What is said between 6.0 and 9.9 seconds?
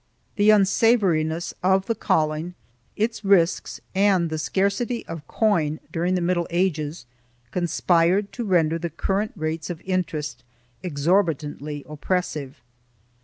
the Middle Ages, conspired to render the current rates of